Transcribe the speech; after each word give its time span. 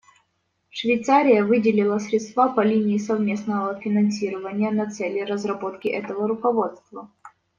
Швейцария 0.71 1.43
выделила 1.43 1.99
средства 1.99 2.47
по 2.47 2.61
линии 2.61 2.97
совместного 2.97 3.79
финансирования 3.79 4.71
на 4.71 4.89
цели 4.89 5.19
разработки 5.23 5.89
этого 5.89 6.27
руководства. 6.27 7.11